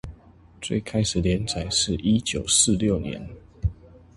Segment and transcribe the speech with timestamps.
[0.59, 3.21] 最開始連載是一九四六年